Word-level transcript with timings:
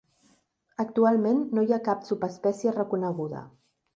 Actualment 0.83 1.43
no 1.59 1.65
hi 1.67 1.75
ha 1.77 1.79
cap 1.89 2.09
subespècie 2.09 2.75
reconeguda. 2.81 3.45